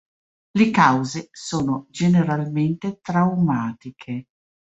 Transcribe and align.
Le 0.55 0.71
cause 0.71 1.29
sono 1.31 1.85
generalmente 1.91 2.97
traumatiche. 3.03 4.29